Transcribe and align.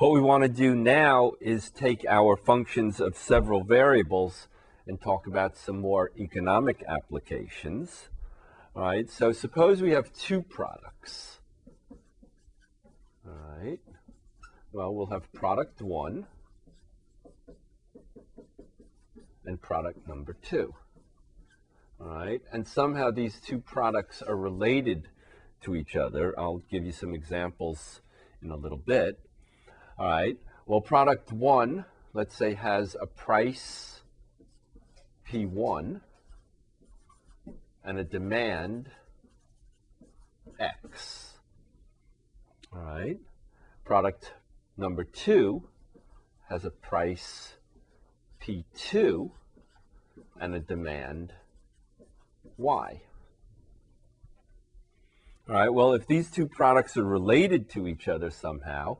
What 0.00 0.12
we 0.12 0.20
want 0.22 0.44
to 0.44 0.48
do 0.48 0.74
now 0.74 1.32
is 1.42 1.68
take 1.68 2.06
our 2.08 2.34
functions 2.34 3.00
of 3.00 3.18
several 3.18 3.64
variables 3.64 4.48
and 4.86 4.98
talk 4.98 5.26
about 5.26 5.58
some 5.58 5.78
more 5.78 6.10
economic 6.18 6.82
applications. 6.88 8.08
All 8.74 8.84
right, 8.84 9.10
so 9.10 9.30
suppose 9.32 9.82
we 9.82 9.90
have 9.90 10.10
two 10.14 10.40
products. 10.40 11.40
All 13.26 13.58
right, 13.58 13.80
well, 14.72 14.94
we'll 14.94 15.08
have 15.08 15.30
product 15.34 15.82
one 15.82 16.26
and 19.44 19.60
product 19.60 20.08
number 20.08 20.34
two. 20.42 20.72
All 22.00 22.08
right, 22.08 22.40
and 22.50 22.66
somehow 22.66 23.10
these 23.10 23.38
two 23.38 23.58
products 23.58 24.22
are 24.22 24.34
related 24.34 25.08
to 25.60 25.76
each 25.76 25.94
other. 25.94 26.32
I'll 26.38 26.62
give 26.70 26.86
you 26.86 26.92
some 26.92 27.14
examples 27.14 28.00
in 28.42 28.50
a 28.50 28.56
little 28.56 28.78
bit. 28.78 29.20
All 30.00 30.08
right, 30.08 30.38
well, 30.64 30.80
product 30.80 31.30
one, 31.30 31.84
let's 32.14 32.34
say, 32.34 32.54
has 32.54 32.96
a 32.98 33.04
price 33.04 34.00
P1 35.28 36.00
and 37.84 37.98
a 37.98 38.04
demand 38.04 38.88
X. 40.58 41.34
All 42.72 42.80
right, 42.80 43.18
product 43.84 44.32
number 44.78 45.04
two 45.04 45.68
has 46.48 46.64
a 46.64 46.70
price 46.70 47.56
P2 48.42 49.30
and 50.40 50.54
a 50.54 50.60
demand 50.60 51.34
Y. 52.56 53.02
All 55.46 55.54
right, 55.54 55.68
well, 55.68 55.92
if 55.92 56.06
these 56.06 56.30
two 56.30 56.46
products 56.46 56.96
are 56.96 57.04
related 57.04 57.68
to 57.72 57.86
each 57.86 58.08
other 58.08 58.30
somehow, 58.30 58.96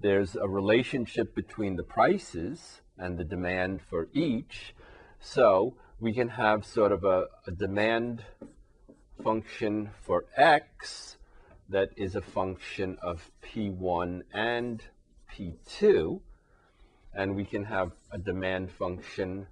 there's 0.00 0.34
a 0.36 0.48
relationship 0.48 1.34
between 1.34 1.76
the 1.76 1.82
prices 1.82 2.80
and 2.98 3.18
the 3.18 3.24
demand 3.24 3.80
for 3.82 4.08
each. 4.12 4.74
So 5.20 5.74
we 5.98 6.12
can 6.12 6.30
have 6.30 6.64
sort 6.64 6.92
of 6.92 7.04
a, 7.04 7.26
a 7.46 7.50
demand 7.50 8.24
function 9.22 9.90
for 10.00 10.24
x 10.36 11.18
that 11.68 11.90
is 11.96 12.16
a 12.16 12.22
function 12.22 12.96
of 13.02 13.30
P1 13.42 14.22
and 14.32 14.82
P2 15.32 16.20
and 17.14 17.36
we 17.36 17.44
can 17.44 17.64
have 17.64 17.92
a 18.10 18.18
demand 18.18 18.70
function 18.70 19.46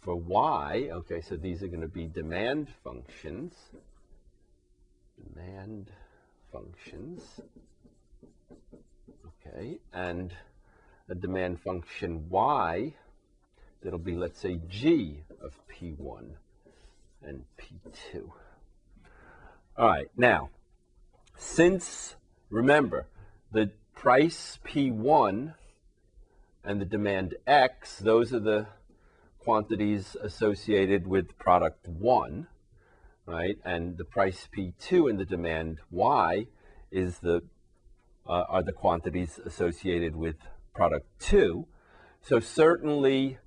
for 0.00 0.16
y. 0.16 0.88
Okay, 0.90 1.20
so 1.20 1.36
these 1.36 1.62
are 1.62 1.68
going 1.68 1.80
to 1.80 1.88
be 1.88 2.06
demand 2.06 2.68
functions. 2.84 3.54
Demand 5.34 5.90
functions. 6.52 7.40
Okay, 9.54 9.78
and 9.92 10.32
a 11.08 11.14
demand 11.14 11.60
function 11.60 12.28
y 12.28 12.94
that'll 13.82 13.98
be, 13.98 14.16
let's 14.16 14.40
say, 14.40 14.60
g 14.68 15.22
of 15.42 15.58
P1 15.68 16.32
and 17.22 17.44
P2. 17.58 18.30
All 19.76 19.86
right, 19.86 20.10
now, 20.16 20.50
since, 21.36 22.16
remember, 22.50 23.06
the 23.52 23.70
price 23.94 24.58
P1 24.66 25.54
and 26.64 26.80
the 26.80 26.84
demand 26.84 27.34
X, 27.46 27.98
those 27.98 28.34
are 28.34 28.40
the 28.40 28.66
quantities 29.38 30.16
associated 30.22 31.06
with 31.06 31.38
product 31.38 31.88
one, 31.88 32.48
right? 33.24 33.56
And 33.64 33.96
the 33.96 34.04
price 34.04 34.48
P2 34.54 35.08
and 35.08 35.18
the 35.18 35.24
demand 35.24 35.78
Y 35.90 36.48
is 36.90 37.20
the 37.20 37.42
uh, 38.28 38.44
are 38.48 38.62
the 38.62 38.72
quantities 38.72 39.40
associated 39.44 40.14
with 40.14 40.36
product 40.74 41.06
two. 41.18 41.66
So 42.20 42.40
certainly, 42.40 43.38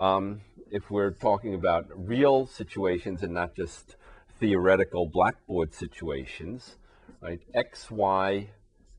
um, 0.00 0.40
if 0.70 0.90
we're 0.90 1.12
talking 1.12 1.54
about 1.54 1.86
real 1.94 2.46
situations 2.46 3.22
and 3.22 3.32
not 3.32 3.54
just 3.54 3.96
theoretical 4.40 5.06
blackboard 5.06 5.72
situations, 5.74 6.76
right? 7.20 7.40
X, 7.54 7.90
Y, 7.90 8.50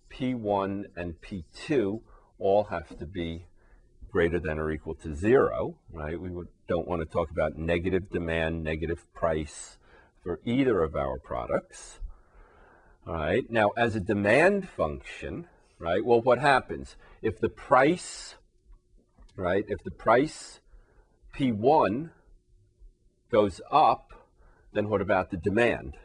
P1, 0.09 0.85
and 0.95 1.15
P2 1.21 2.01
all 2.39 2.65
have 2.65 2.97
to 2.97 3.05
be 3.05 3.45
greater 4.11 4.39
than 4.39 4.57
or 4.57 4.71
equal 4.71 4.95
to 4.95 5.15
zero, 5.15 5.75
right? 5.91 6.19
We 6.19 6.29
would, 6.29 6.47
don't 6.67 6.87
want 6.87 7.01
to 7.01 7.05
talk 7.05 7.29
about 7.29 7.57
negative 7.57 8.09
demand, 8.09 8.63
negative 8.63 9.05
price 9.13 9.77
for 10.23 10.39
either 10.45 10.81
of 10.81 10.95
our 10.95 11.19
products. 11.19 11.99
All 13.07 13.15
right, 13.15 13.49
now 13.49 13.71
as 13.77 13.95
a 13.95 13.99
demand 13.99 14.69
function, 14.69 15.47
right, 15.79 16.03
well, 16.03 16.21
what 16.21 16.39
happens? 16.39 16.95
If 17.21 17.39
the 17.39 17.49
price, 17.49 18.35
right, 19.35 19.65
if 19.67 19.83
the 19.83 19.91
price 19.91 20.59
P1 21.35 22.11
goes 23.31 23.61
up, 23.71 24.11
then 24.73 24.89
what 24.89 25.01
about 25.01 25.31
the 25.31 25.37
demand? 25.37 25.95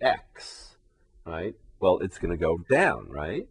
X, 0.00 0.76
right? 1.24 1.54
Well, 1.80 1.98
it's 1.98 2.18
going 2.18 2.30
to 2.30 2.42
go 2.42 2.58
down, 2.70 3.08
right? 3.10 3.48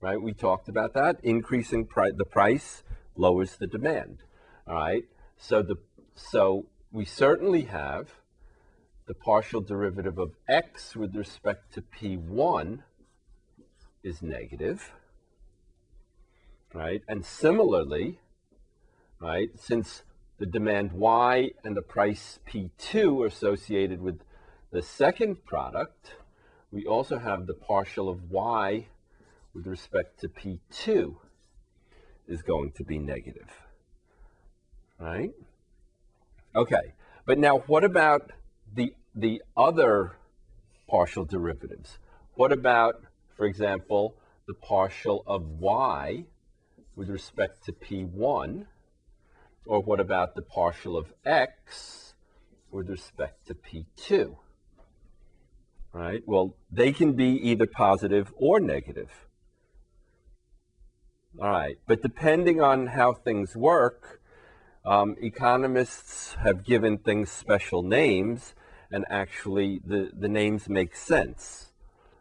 Right? 0.00 0.20
We 0.20 0.34
talked 0.34 0.68
about 0.68 0.92
that. 0.94 1.16
Increasing 1.22 1.86
pri- 1.86 2.12
the 2.14 2.26
price 2.26 2.82
lowers 3.16 3.56
the 3.56 3.66
demand. 3.66 4.18
All 4.66 4.74
right. 4.74 5.04
So 5.36 5.62
the 5.62 5.76
so 6.14 6.66
we 6.92 7.04
certainly 7.04 7.62
have 7.62 8.10
the 9.06 9.14
partial 9.14 9.60
derivative 9.60 10.18
of 10.18 10.32
x 10.48 10.96
with 10.96 11.14
respect 11.14 11.74
to 11.74 11.82
p1 11.82 12.80
is 14.02 14.22
negative. 14.22 14.92
Right? 16.72 17.02
And 17.06 17.24
similarly, 17.24 18.18
right, 19.20 19.50
since 19.56 20.02
the 20.38 20.46
demand 20.46 20.92
y 20.92 21.50
and 21.62 21.76
the 21.76 21.82
price 21.82 22.38
p2 22.48 23.22
are 23.22 23.26
associated 23.26 24.00
with 24.00 24.20
the 24.72 24.82
second 24.82 25.44
product, 25.44 26.16
we 26.72 26.84
also 26.86 27.18
have 27.18 27.46
the 27.46 27.54
partial 27.54 28.08
of 28.08 28.30
y 28.30 28.88
with 29.54 29.66
respect 29.66 30.20
to 30.20 30.28
p2 30.28 31.14
is 32.26 32.42
going 32.42 32.72
to 32.72 32.84
be 32.84 32.98
negative. 32.98 33.50
Right? 34.98 35.32
Okay. 36.56 36.94
But 37.26 37.38
now 37.38 37.58
what 37.66 37.84
about 37.84 38.32
the 38.74 38.94
the 39.14 39.42
other 39.56 40.16
partial 40.88 41.24
derivatives? 41.24 41.98
What 42.34 42.52
about, 42.52 43.02
for 43.36 43.46
example, 43.46 44.16
the 44.46 44.54
partial 44.54 45.22
of 45.26 45.42
y 45.60 46.24
with 46.96 47.08
respect 47.08 47.64
to 47.66 47.72
p1? 47.72 48.66
Or 49.66 49.80
what 49.80 50.00
about 50.00 50.34
the 50.34 50.42
partial 50.42 50.96
of 50.96 51.12
x 51.24 52.14
with 52.70 52.90
respect 52.90 53.46
to 53.46 53.54
p2? 53.54 54.36
Right? 55.92 56.22
Well, 56.26 56.56
they 56.70 56.92
can 56.92 57.12
be 57.12 57.28
either 57.48 57.66
positive 57.66 58.32
or 58.36 58.60
negative. 58.60 59.10
All 61.40 61.50
right, 61.50 61.76
but 61.88 62.00
depending 62.00 62.60
on 62.60 62.86
how 62.86 63.12
things 63.12 63.56
work, 63.56 64.20
um, 64.84 65.16
economists 65.20 66.34
have 66.44 66.64
given 66.64 66.98
things 66.98 67.30
special 67.30 67.82
names, 67.82 68.54
and 68.94 69.04
actually 69.10 69.80
the, 69.84 70.12
the 70.16 70.28
names 70.28 70.68
make 70.68 70.94
sense. 70.94 71.72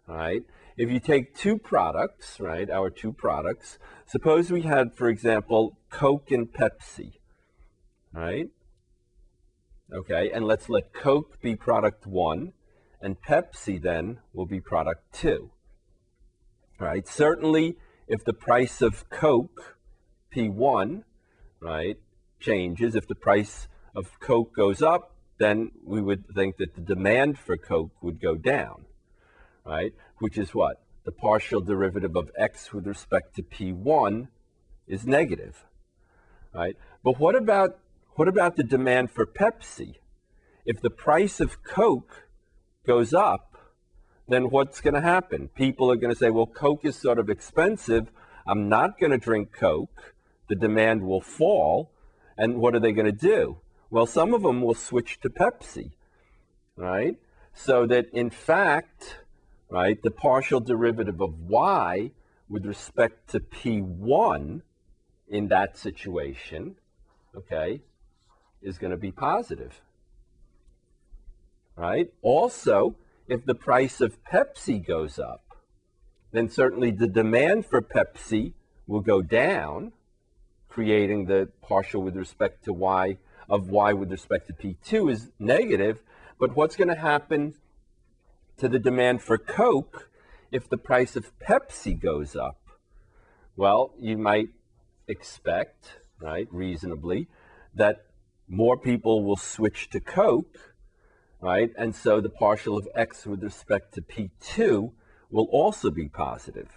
Right, 0.07 0.41
if 0.75 0.89
you 0.89 0.99
take 0.99 1.35
two 1.35 1.59
products, 1.59 2.39
right, 2.39 2.69
our 2.69 2.89
two 2.89 3.13
products, 3.13 3.77
suppose 4.07 4.51
we 4.51 4.63
had, 4.63 4.95
for 4.95 5.07
example, 5.07 5.77
Coke 5.91 6.31
and 6.31 6.51
Pepsi, 6.51 7.13
right? 8.11 8.49
Okay, 9.93 10.31
and 10.31 10.45
let's 10.45 10.67
let 10.67 10.93
Coke 10.93 11.39
be 11.41 11.55
product 11.55 12.07
one, 12.07 12.53
and 12.99 13.21
Pepsi 13.21 13.79
then 13.79 14.19
will 14.33 14.47
be 14.47 14.59
product 14.59 15.13
two. 15.13 15.51
Right, 16.79 17.07
certainly 17.07 17.77
if 18.07 18.25
the 18.25 18.33
price 18.33 18.81
of 18.81 19.09
Coke, 19.11 19.77
P1, 20.35 21.03
right, 21.61 21.97
changes, 22.39 22.95
if 22.95 23.07
the 23.07 23.15
price 23.15 23.67
of 23.95 24.19
Coke 24.19 24.53
goes 24.55 24.81
up, 24.81 25.12
then 25.39 25.71
we 25.83 26.01
would 26.01 26.25
think 26.33 26.57
that 26.57 26.75
the 26.75 26.81
demand 26.81 27.39
for 27.39 27.57
Coke 27.57 27.91
would 28.01 28.21
go 28.21 28.35
down, 28.35 28.85
right? 29.65 29.93
Which 30.19 30.37
is 30.37 30.53
what? 30.53 30.83
The 31.05 31.11
partial 31.11 31.61
derivative 31.61 32.15
of 32.15 32.29
x 32.37 32.71
with 32.71 32.87
respect 32.87 33.35
to 33.35 33.43
P1 33.43 34.27
is 34.87 35.05
negative, 35.05 35.65
right? 36.53 36.75
But 37.03 37.19
what 37.19 37.35
about, 37.35 37.79
what 38.15 38.27
about 38.27 38.55
the 38.55 38.63
demand 38.63 39.11
for 39.11 39.25
Pepsi? 39.25 39.95
If 40.65 40.81
the 40.81 40.89
price 40.89 41.39
of 41.39 41.63
Coke 41.63 42.27
goes 42.85 43.13
up, 43.13 43.57
then 44.27 44.49
what's 44.49 44.79
going 44.79 44.93
to 44.93 45.01
happen? 45.01 45.49
People 45.49 45.91
are 45.91 45.97
going 45.97 46.13
to 46.13 46.17
say, 46.17 46.29
well, 46.29 46.45
Coke 46.45 46.85
is 46.85 46.95
sort 46.95 47.19
of 47.19 47.29
expensive. 47.29 48.09
I'm 48.47 48.69
not 48.69 48.97
going 48.99 49.11
to 49.11 49.17
drink 49.17 49.51
Coke. 49.51 50.13
The 50.47 50.55
demand 50.55 51.03
will 51.03 51.21
fall. 51.21 51.91
And 52.37 52.59
what 52.59 52.75
are 52.75 52.79
they 52.79 52.93
going 52.93 53.05
to 53.05 53.11
do? 53.11 53.57
Well, 53.93 54.07
some 54.07 54.33
of 54.33 54.41
them 54.41 54.63
will 54.63 54.73
switch 54.73 55.19
to 55.19 55.29
Pepsi, 55.29 55.91
right? 56.75 57.15
So 57.53 57.85
that 57.85 58.11
in 58.11 58.31
fact, 58.31 59.17
right, 59.69 60.01
the 60.01 60.09
partial 60.09 60.59
derivative 60.59 61.21
of 61.21 61.41
y 61.41 62.09
with 62.49 62.65
respect 62.65 63.29
to 63.29 63.39
P1 63.39 64.63
in 65.27 65.47
that 65.49 65.77
situation, 65.77 66.77
okay, 67.35 67.81
is 68.63 68.79
going 68.79 68.89
to 68.89 68.97
be 68.97 69.11
positive. 69.11 69.79
Right? 71.75 72.11
Also, 72.23 72.95
if 73.27 73.45
the 73.45 73.53
price 73.53 74.01
of 74.01 74.17
Pepsi 74.23 74.83
goes 74.83 75.19
up, 75.19 75.43
then 76.31 76.49
certainly 76.49 76.89
the 76.89 77.05
demand 77.05 77.67
for 77.67 77.79
Pepsi 77.79 78.53
will 78.87 79.01
go 79.01 79.21
down, 79.21 79.91
creating 80.67 81.27
the 81.27 81.49
partial 81.61 82.01
with 82.01 82.15
respect 82.15 82.65
to 82.65 82.73
y 82.73 83.19
of 83.49 83.69
y 83.69 83.93
with 83.93 84.11
respect 84.11 84.47
to 84.47 84.53
P2 84.53 85.11
is 85.11 85.31
negative. 85.39 86.01
But 86.39 86.55
what's 86.55 86.75
going 86.75 86.89
to 86.89 86.95
happen 86.95 87.53
to 88.57 88.67
the 88.67 88.79
demand 88.79 89.21
for 89.21 89.37
Coke 89.37 90.09
if 90.51 90.69
the 90.69 90.77
price 90.77 91.15
of 91.15 91.37
Pepsi 91.39 91.99
goes 91.99 92.35
up? 92.35 92.59
Well, 93.55 93.93
you 93.99 94.17
might 94.17 94.49
expect, 95.07 95.99
right, 96.19 96.47
reasonably, 96.51 97.27
that 97.75 98.05
more 98.47 98.77
people 98.77 99.23
will 99.23 99.37
switch 99.37 99.89
to 99.91 99.99
Coke, 99.99 100.73
right? 101.41 101.71
And 101.77 101.95
so 101.95 102.21
the 102.21 102.29
partial 102.29 102.77
of 102.77 102.87
x 102.95 103.25
with 103.25 103.43
respect 103.43 103.93
to 103.93 104.01
P2 104.01 104.91
will 105.29 105.47
also 105.51 105.91
be 105.91 106.07
positive. 106.07 106.69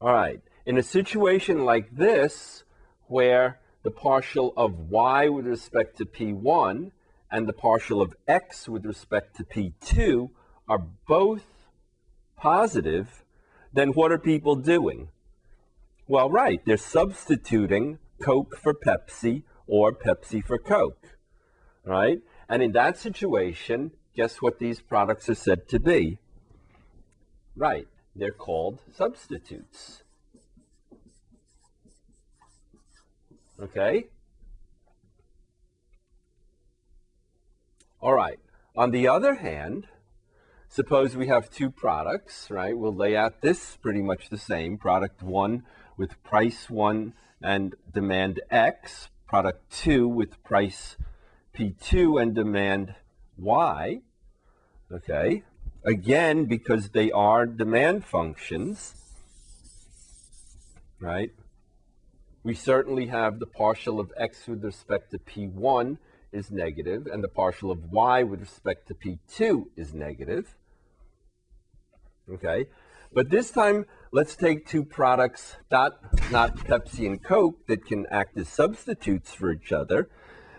All 0.00 0.12
right, 0.12 0.40
in 0.64 0.78
a 0.78 0.82
situation 0.82 1.64
like 1.64 1.94
this, 1.94 2.64
where 3.06 3.59
the 3.82 3.90
partial 3.90 4.52
of 4.56 4.90
y 4.90 5.28
with 5.28 5.46
respect 5.46 5.96
to 5.98 6.04
P1 6.04 6.90
and 7.30 7.46
the 7.46 7.52
partial 7.52 8.02
of 8.02 8.14
x 8.26 8.68
with 8.68 8.84
respect 8.84 9.36
to 9.36 9.44
P2 9.44 10.30
are 10.68 10.86
both 11.06 11.44
positive, 12.36 13.24
then 13.72 13.90
what 13.90 14.12
are 14.12 14.18
people 14.18 14.56
doing? 14.56 15.08
Well, 16.06 16.30
right, 16.30 16.60
they're 16.64 16.76
substituting 16.76 17.98
Coke 18.20 18.56
for 18.56 18.74
Pepsi 18.74 19.44
or 19.66 19.92
Pepsi 19.92 20.44
for 20.44 20.58
Coke, 20.58 21.16
right? 21.84 22.20
And 22.48 22.62
in 22.62 22.72
that 22.72 22.98
situation, 22.98 23.92
guess 24.14 24.42
what 24.42 24.58
these 24.58 24.80
products 24.80 25.28
are 25.28 25.34
said 25.34 25.68
to 25.68 25.78
be? 25.78 26.18
Right, 27.56 27.86
they're 28.14 28.32
called 28.32 28.80
substitutes. 28.92 30.02
Okay? 33.60 34.06
All 38.00 38.14
right. 38.14 38.38
On 38.74 38.90
the 38.90 39.08
other 39.08 39.34
hand, 39.34 39.86
suppose 40.68 41.16
we 41.16 41.26
have 41.26 41.50
two 41.50 41.70
products, 41.70 42.50
right? 42.50 42.76
We'll 42.76 42.94
lay 42.94 43.16
out 43.16 43.42
this 43.42 43.76
pretty 43.76 44.00
much 44.00 44.30
the 44.30 44.38
same. 44.38 44.78
Product 44.78 45.22
one 45.22 45.64
with 45.98 46.22
price 46.22 46.70
one 46.70 47.12
and 47.42 47.74
demand 47.92 48.40
X. 48.50 49.10
Product 49.26 49.70
two 49.70 50.08
with 50.08 50.42
price 50.42 50.96
P2 51.54 52.22
and 52.22 52.34
demand 52.34 52.94
Y. 53.36 54.00
Okay? 54.90 55.42
Again, 55.84 56.46
because 56.46 56.90
they 56.90 57.10
are 57.10 57.46
demand 57.46 58.04
functions, 58.04 58.94
right? 61.00 61.30
We 62.42 62.54
certainly 62.54 63.06
have 63.06 63.38
the 63.38 63.46
partial 63.46 64.00
of 64.00 64.12
x 64.16 64.46
with 64.46 64.64
respect 64.64 65.10
to 65.10 65.18
p1 65.18 65.98
is 66.32 66.50
negative, 66.50 67.06
and 67.06 67.22
the 67.22 67.28
partial 67.28 67.70
of 67.70 67.90
y 67.90 68.22
with 68.22 68.40
respect 68.40 68.88
to 68.88 68.94
p2 68.94 69.64
is 69.76 69.92
negative. 69.92 70.56
Okay, 72.32 72.66
but 73.12 73.30
this 73.30 73.50
time 73.50 73.86
let's 74.12 74.36
take 74.36 74.66
two 74.66 74.84
products, 74.84 75.56
not, 75.70 75.92
not 76.30 76.56
Pepsi 76.56 77.06
and 77.06 77.22
Coke, 77.22 77.66
that 77.66 77.84
can 77.84 78.06
act 78.10 78.36
as 78.36 78.48
substitutes 78.48 79.34
for 79.34 79.52
each 79.52 79.72
other, 79.72 80.08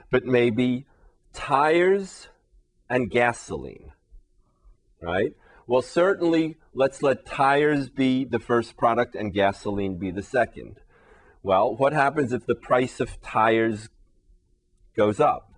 but 0.10 0.25
maybe 0.25 0.86
tires 1.33 2.28
and 2.89 3.10
gasoline, 3.10 3.92
right? 5.01 5.31
Well, 5.66 5.81
certainly 5.81 6.57
let's 6.74 7.01
let 7.01 7.25
tires 7.25 7.89
be 7.89 8.25
the 8.25 8.39
first 8.39 8.75
product 8.75 9.16
and 9.16 9.33
gasoline 9.33 9.98
be 9.98 10.12
the 10.12 10.24
second. 10.24 10.78
Well, 11.44 11.76
what 11.76 11.94
happens 11.94 12.34
if 12.34 12.46
the 12.46 12.56
price 12.56 13.00
of 13.00 13.20
tires 13.22 13.90
goes 14.96 15.20
up? 15.20 15.52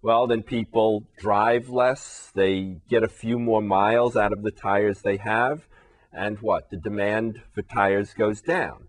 Well, 0.00 0.26
then 0.26 0.42
people 0.42 1.06
drive 1.18 1.68
less, 1.68 2.30
they 2.34 2.78
get 2.88 3.02
a 3.02 3.08
few 3.08 3.38
more 3.38 3.60
miles 3.60 4.16
out 4.16 4.32
of 4.32 4.42
the 4.42 4.50
tires 4.50 5.02
they 5.02 5.18
have, 5.18 5.68
and 6.12 6.38
what? 6.38 6.70
The 6.70 6.78
demand 6.78 7.42
for 7.52 7.60
tires 7.60 8.14
goes 8.14 8.40
down. 8.40 8.88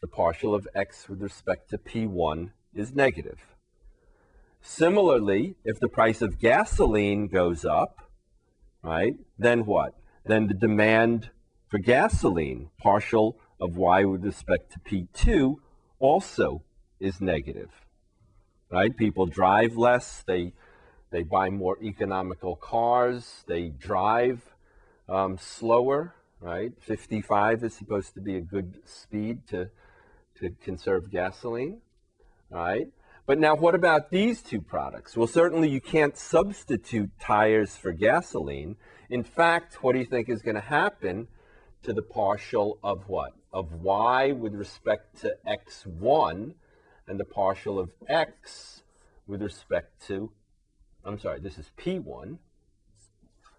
The 0.00 0.06
partial 0.06 0.54
of 0.54 0.68
x 0.76 1.08
with 1.08 1.20
respect 1.20 1.70
to 1.70 1.78
P1 1.78 2.50
is 2.72 2.94
negative. 2.94 3.40
Similarly, 4.60 5.56
if 5.64 5.80
the 5.80 5.88
price 5.88 6.22
of 6.22 6.38
gasoline 6.38 7.26
goes 7.26 7.64
up, 7.64 7.98
right, 8.82 9.14
then 9.36 9.66
what? 9.66 9.94
Then 10.24 10.46
the 10.46 10.54
demand 10.54 11.30
for 11.68 11.78
gasoline, 11.78 12.70
partial 12.78 13.38
of 13.60 13.76
y 13.76 14.04
with 14.04 14.24
respect 14.24 14.72
to 14.72 14.78
P2 14.80 15.56
also 15.98 16.62
is 17.00 17.20
negative. 17.20 17.70
Right? 18.70 18.96
People 18.96 19.26
drive 19.26 19.76
less, 19.76 20.22
they 20.26 20.52
they 21.10 21.22
buy 21.22 21.48
more 21.48 21.78
economical 21.82 22.54
cars, 22.54 23.44
they 23.46 23.70
drive 23.70 24.42
um, 25.08 25.38
slower, 25.38 26.14
right? 26.38 26.72
55 26.80 27.64
is 27.64 27.74
supposed 27.74 28.12
to 28.12 28.20
be 28.20 28.36
a 28.36 28.42
good 28.42 28.78
speed 28.84 29.46
to 29.48 29.70
to 30.40 30.50
conserve 30.62 31.10
gasoline, 31.10 31.80
right? 32.50 32.88
But 33.26 33.38
now 33.38 33.56
what 33.56 33.74
about 33.74 34.10
these 34.10 34.40
two 34.40 34.60
products? 34.60 35.16
Well, 35.16 35.26
certainly 35.26 35.68
you 35.68 35.80
can't 35.80 36.16
substitute 36.16 37.10
tires 37.20 37.76
for 37.76 37.92
gasoline. 37.92 38.76
In 39.10 39.22
fact, 39.22 39.82
what 39.82 39.92
do 39.92 39.98
you 39.98 40.06
think 40.06 40.28
is 40.28 40.40
going 40.40 40.54
to 40.54 40.62
happen 40.62 41.28
to 41.82 41.92
the 41.92 42.02
partial 42.02 42.78
of 42.82 43.08
what? 43.08 43.34
Of 43.52 43.72
y 43.72 44.32
with 44.32 44.54
respect 44.54 45.20
to 45.20 45.36
x1 45.46 46.54
and 47.06 47.20
the 47.20 47.24
partial 47.24 47.78
of 47.78 47.92
x 48.08 48.82
with 49.26 49.42
respect 49.42 50.06
to, 50.08 50.30
I'm 51.04 51.18
sorry, 51.18 51.40
this 51.40 51.58
is 51.58 51.70
p1, 51.78 52.38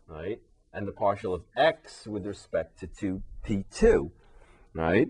right? 0.08 0.40
And 0.74 0.88
the 0.88 0.92
partial 0.92 1.34
of 1.34 1.44
x 1.56 2.06
with 2.06 2.26
respect 2.26 2.80
to 2.80 2.88
2 2.88 3.22
p2, 3.48 4.12
right? 4.74 5.08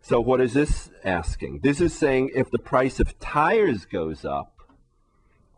So 0.00 0.20
what 0.20 0.40
is 0.40 0.54
this 0.54 0.90
asking? 1.04 1.60
This 1.62 1.80
is 1.80 1.94
saying 1.94 2.30
if 2.34 2.50
the 2.50 2.58
price 2.58 2.98
of 2.98 3.18
tires 3.18 3.84
goes 3.84 4.24
up, 4.24 4.60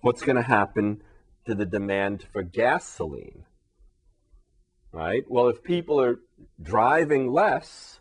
what's 0.00 0.22
going 0.22 0.36
to 0.36 0.42
happen 0.42 1.02
to 1.46 1.54
the 1.54 1.64
demand 1.64 2.26
for 2.32 2.42
gasoline? 2.42 3.44
Right? 4.94 5.24
Well, 5.28 5.48
if 5.48 5.64
people 5.64 6.00
are 6.00 6.20
driving 6.62 7.32
less, 7.32 7.98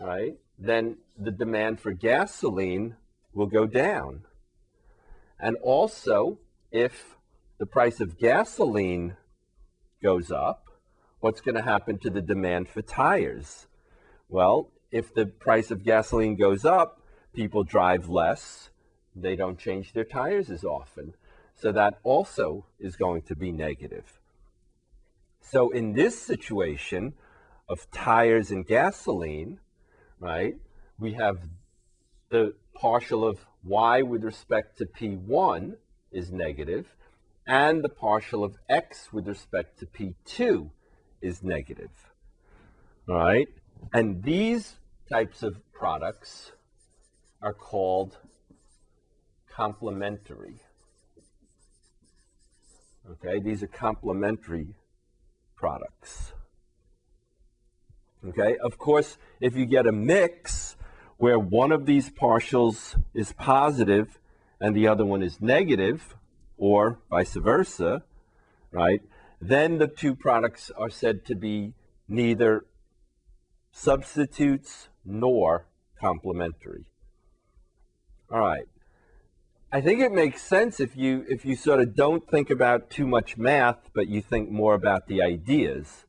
right, 0.00 0.34
then 0.56 0.98
the 1.18 1.32
demand 1.32 1.80
for 1.80 1.92
gasoline 1.92 2.94
will 3.34 3.48
go 3.48 3.66
down. 3.66 4.22
And 5.40 5.56
also, 5.56 6.38
if 6.70 7.16
the 7.58 7.66
price 7.66 7.98
of 7.98 8.16
gasoline 8.16 9.16
goes 10.00 10.30
up, 10.30 10.68
what's 11.18 11.40
going 11.40 11.56
to 11.56 11.62
happen 11.62 11.98
to 11.98 12.10
the 12.10 12.22
demand 12.22 12.68
for 12.68 12.80
tires? 12.80 13.66
Well, 14.28 14.70
if 14.92 15.12
the 15.12 15.26
price 15.26 15.72
of 15.72 15.84
gasoline 15.84 16.36
goes 16.36 16.64
up, 16.64 17.02
people 17.34 17.64
drive 17.64 18.08
less, 18.08 18.70
they 19.16 19.34
don't 19.34 19.58
change 19.58 19.92
their 19.92 20.04
tires 20.04 20.48
as 20.48 20.62
often. 20.62 21.14
So 21.56 21.72
that 21.72 21.98
also 22.04 22.66
is 22.78 22.94
going 22.94 23.22
to 23.22 23.34
be 23.34 23.50
negative. 23.50 24.20
So 25.40 25.70
in 25.70 25.94
this 25.94 26.20
situation 26.20 27.14
of 27.68 27.90
tires 27.90 28.50
and 28.50 28.66
gasoline, 28.66 29.60
right, 30.20 30.56
we 30.98 31.14
have 31.14 31.38
the 32.30 32.54
partial 32.74 33.26
of 33.26 33.46
y 33.64 34.02
with 34.02 34.24
respect 34.24 34.78
to 34.78 34.86
P1 34.86 35.76
is 36.12 36.30
negative, 36.30 36.94
and 37.46 37.82
the 37.82 37.88
partial 37.88 38.44
of 38.44 38.56
x 38.68 39.12
with 39.12 39.26
respect 39.26 39.78
to 39.78 39.86
P2 39.86 40.70
is 41.20 41.42
negative. 41.42 41.90
All 43.08 43.16
right? 43.16 43.48
And 43.92 44.22
these 44.22 44.76
types 45.10 45.42
of 45.42 45.56
products 45.72 46.52
are 47.40 47.54
called 47.54 48.18
complementary. 49.50 50.60
Okay, 53.10 53.40
these 53.40 53.62
are 53.62 53.68
complementary 53.68 54.74
products. 55.58 56.32
Okay, 58.26 58.56
of 58.58 58.78
course, 58.78 59.18
if 59.40 59.56
you 59.56 59.66
get 59.66 59.86
a 59.86 59.92
mix 59.92 60.76
where 61.18 61.38
one 61.38 61.72
of 61.72 61.86
these 61.86 62.10
partials 62.10 63.00
is 63.14 63.32
positive 63.32 64.18
and 64.60 64.74
the 64.74 64.86
other 64.88 65.04
one 65.04 65.22
is 65.22 65.40
negative, 65.40 66.14
or 66.56 66.98
vice 67.08 67.34
versa, 67.34 68.02
right, 68.72 69.00
then 69.40 69.78
the 69.78 69.86
two 69.86 70.14
products 70.14 70.70
are 70.76 70.90
said 70.90 71.24
to 71.26 71.34
be 71.36 71.74
neither 72.08 72.64
substitutes 73.70 74.88
nor 75.04 75.66
complementary. 76.00 76.86
All 78.30 78.40
right. 78.40 78.66
I 79.70 79.82
think 79.82 80.00
it 80.00 80.12
makes 80.12 80.40
sense 80.40 80.80
if 80.80 80.96
you 80.96 81.26
if 81.28 81.44
you 81.44 81.54
sort 81.54 81.80
of 81.80 81.94
don't 81.94 82.26
think 82.26 82.48
about 82.48 82.88
too 82.88 83.06
much 83.06 83.36
math, 83.36 83.90
but 83.94 84.08
you 84.08 84.22
think 84.22 84.50
more 84.50 84.72
about 84.72 85.08
the 85.08 85.20
ideas, 85.20 86.06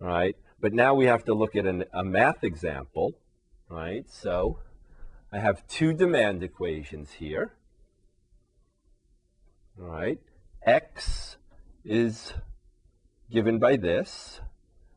right? 0.00 0.34
But 0.58 0.72
now 0.72 0.94
we 0.94 1.04
have 1.04 1.22
to 1.26 1.34
look 1.34 1.54
at 1.54 1.66
an, 1.66 1.84
a 1.92 2.02
math 2.02 2.42
example, 2.42 3.12
right? 3.68 4.08
So 4.08 4.60
I 5.30 5.38
have 5.38 5.66
two 5.68 5.92
demand 5.92 6.42
equations 6.42 7.12
here, 7.12 7.52
right? 9.76 10.18
X 10.62 11.36
is 11.84 12.32
given 13.30 13.58
by 13.58 13.76
this, 13.76 14.40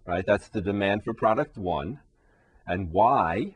right? 0.06 0.26
That's 0.26 0.48
the 0.48 0.62
demand 0.62 1.04
for 1.04 1.14
product 1.14 1.58
one, 1.58 2.00
and 2.66 2.94
Y, 2.94 3.56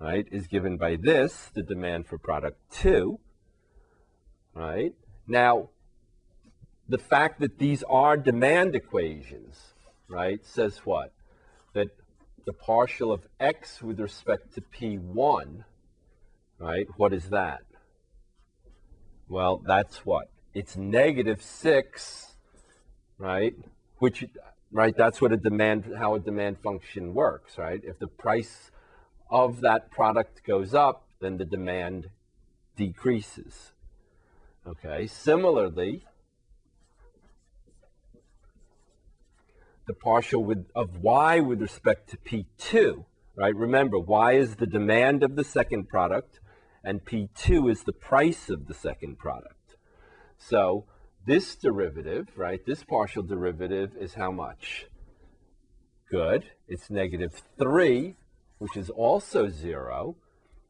right, 0.00 0.26
is 0.32 0.48
given 0.48 0.76
by 0.76 0.96
this, 0.96 1.52
the 1.54 1.62
demand 1.62 2.08
for 2.08 2.18
product 2.18 2.58
two 2.72 3.20
right? 4.56 4.94
Now, 5.28 5.68
the 6.88 6.98
fact 6.98 7.40
that 7.40 7.58
these 7.58 7.82
are 7.84 8.16
demand 8.16 8.74
equations, 8.74 9.74
right, 10.08 10.44
says 10.44 10.78
what? 10.78 11.12
That 11.74 11.88
the 12.46 12.54
partial 12.54 13.12
of 13.12 13.28
x 13.38 13.82
with 13.82 14.00
respect 14.00 14.54
to 14.54 14.62
p1, 14.62 15.64
right, 16.58 16.86
what 16.96 17.12
is 17.12 17.28
that? 17.30 17.62
Well, 19.28 19.62
that's 19.66 20.06
what? 20.06 20.30
It's 20.54 20.76
negative 20.76 21.42
6, 21.42 22.34
right, 23.18 23.54
which, 23.98 24.24
right, 24.72 24.96
that's 24.96 25.20
what 25.20 25.32
a 25.32 25.36
demand, 25.36 25.92
how 25.98 26.14
a 26.14 26.20
demand 26.20 26.60
function 26.60 27.12
works, 27.12 27.58
right? 27.58 27.80
If 27.84 27.98
the 27.98 28.06
price 28.06 28.70
of 29.28 29.60
that 29.60 29.90
product 29.90 30.44
goes 30.44 30.72
up, 30.72 31.04
then 31.20 31.36
the 31.36 31.44
demand 31.44 32.08
decreases. 32.76 33.72
Okay, 34.68 35.06
similarly, 35.06 36.02
the 39.86 39.94
partial 39.94 40.42
with, 40.42 40.66
of 40.74 40.98
y 41.02 41.38
with 41.38 41.62
respect 41.62 42.10
to 42.10 42.16
P2, 42.16 43.04
right? 43.36 43.54
Remember, 43.54 43.98
y 43.98 44.32
is 44.32 44.56
the 44.56 44.66
demand 44.66 45.22
of 45.22 45.36
the 45.36 45.44
second 45.44 45.88
product, 45.88 46.40
and 46.82 47.04
P2 47.04 47.70
is 47.70 47.84
the 47.84 47.92
price 47.92 48.50
of 48.50 48.66
the 48.66 48.74
second 48.74 49.18
product. 49.18 49.76
So 50.36 50.86
this 51.24 51.54
derivative, 51.54 52.30
right, 52.36 52.64
this 52.66 52.82
partial 52.82 53.22
derivative 53.22 53.92
is 54.00 54.14
how 54.14 54.32
much? 54.32 54.86
Good. 56.10 56.44
It's 56.66 56.90
negative 56.90 57.40
3, 57.56 58.16
which 58.58 58.76
is 58.76 58.90
also 58.90 59.48
0. 59.48 60.16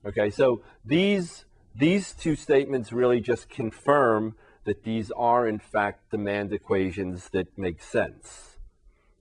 Okay, 0.04 0.28
so 0.28 0.62
these 0.84 1.46
these 1.78 2.12
two 2.12 2.36
statements 2.36 2.92
really 2.92 3.20
just 3.20 3.48
confirm 3.48 4.34
that 4.64 4.84
these 4.84 5.10
are, 5.12 5.46
in 5.46 5.58
fact, 5.58 6.10
demand 6.10 6.52
equations 6.52 7.28
that 7.30 7.56
make 7.56 7.82
sense. 7.82 8.56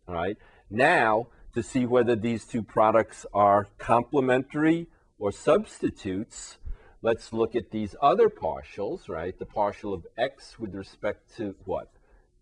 All 0.08 0.16
right. 0.16 0.38
Now, 0.70 1.28
to 1.54 1.62
see 1.62 1.86
whether 1.86 2.16
these 2.16 2.46
two 2.46 2.64
products 2.64 3.26
are 3.34 3.68
complementary 3.78 4.88
or 5.20 5.32
substitutes, 5.32 6.58
let's 7.02 7.32
look 7.32 7.56
at 7.56 7.72
these 7.72 7.96
other 8.02 8.30
partials, 8.30 9.08
right? 9.08 9.38
The 9.38 9.46
partial 9.46 9.94
of 9.94 10.06
x 10.18 10.60
with 10.60 10.74
respect 10.74 11.36
to 11.38 11.56
what? 11.66 11.92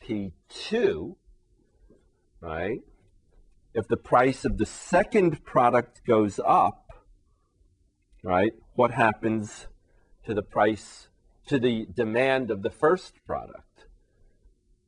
P2, 0.04 1.16
right? 2.42 2.80
If 3.74 3.88
the 3.88 3.98
price 3.98 4.46
of 4.46 4.58
the 4.58 4.66
second 4.66 5.44
product 5.44 6.06
goes 6.06 6.40
up, 6.46 6.92
right, 8.24 8.54
what 8.76 8.92
happens 8.92 9.68
to 10.26 10.34
the 10.34 10.42
price, 10.42 11.08
to 11.48 11.60
the 11.60 11.88
demand 11.94 12.52
of 12.52 12.62
the 12.62 12.70
first 12.70 13.14
product, 13.26 13.86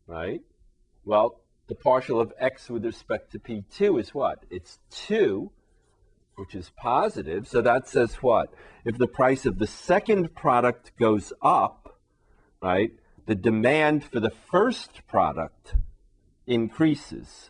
right? 0.08 0.42
Well, 1.04 1.42
the 1.68 1.76
partial 1.76 2.20
of 2.20 2.34
x 2.40 2.70
with 2.70 2.86
respect 2.86 3.32
to 3.32 3.40
P2 3.40 4.00
is 4.00 4.14
what? 4.14 4.46
It's 4.50 4.80
2, 4.92 5.52
which 6.36 6.56
is 6.56 6.72
positive. 6.78 7.48
So 7.48 7.62
that 7.62 7.88
says 7.88 8.16
what? 8.16 8.54
If 8.84 8.98
the 8.98 9.08
price 9.08 9.46
of 9.46 9.58
the 9.58 9.68
second 9.68 10.36
product 10.36 10.92
goes 10.98 11.34
up, 11.42 12.00
right, 12.62 12.92
the 13.26 13.36
demand 13.36 14.04
for 14.04 14.20
the 14.20 14.30
first 14.30 15.08
product 15.08 15.76
increases, 16.46 17.50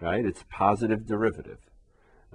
right? 0.00 0.24
It's 0.24 0.44
positive 0.48 1.06
derivative, 1.06 1.58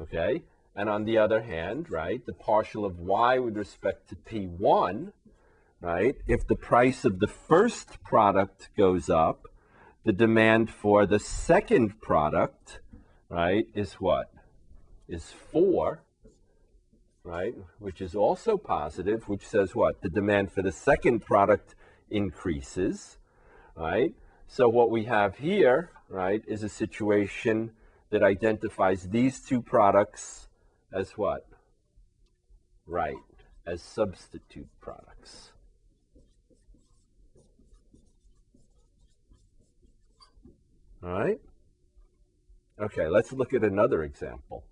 okay? 0.01 0.44
And 0.77 0.89
on 0.89 1.05
the 1.05 1.17
other 1.17 1.41
hand, 1.41 1.89
right, 1.89 2.24
the 2.24 2.34
partial 2.34 2.86
of 2.86 3.00
y 3.00 3.39
with 3.39 3.57
respect 3.57 4.10
to 4.10 4.15
P1, 4.15 5.12
right, 5.81 6.15
if 6.27 6.46
the 6.46 6.55
price 6.55 7.03
of 7.03 7.19
the 7.19 7.27
first 7.27 8.03
product 8.03 8.69
goes 8.77 9.10
up, 9.10 9.48
the 10.05 10.13
demand 10.13 10.69
for 10.69 11.07
the 11.07 11.17
second 11.17 12.00
product, 12.00 12.79
right, 13.27 13.67
is 13.74 13.93
what? 13.93 14.31
Is 15.10 15.34
4, 15.51 16.03
right, 17.24 17.55
which 17.79 18.00
is 18.00 18.13
also 18.13 18.55
positive, 18.55 19.27
which 19.27 19.48
says 19.48 19.74
what? 19.74 20.03
The 20.03 20.10
demand 20.10 20.51
for 20.51 20.62
the 20.62 20.72
second 20.72 21.25
product 21.25 21.74
increases, 22.12 23.17
right? 23.75 24.13
So 24.48 24.69
what 24.69 24.91
we 24.91 25.05
have 25.05 25.38
here, 25.38 25.89
right, 26.07 26.43
is 26.48 26.62
a 26.62 26.69
situation 26.69 27.72
that 28.12 28.22
identifies 28.22 29.10
these 29.10 29.39
two 29.39 29.63
products 29.63 30.47
as 30.94 31.12
what? 31.12 31.46
Right, 32.86 33.15
as 33.65 33.82
substitute 33.82 34.70
products. 34.79 35.51
All 41.03 41.10
right? 41.10 41.39
Okay, 42.79 43.08
let's 43.08 43.34
look 43.34 43.53
at 43.53 43.63
another 43.63 44.03
example. 44.03 44.66